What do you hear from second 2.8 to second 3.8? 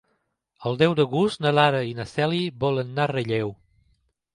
anar a Relleu.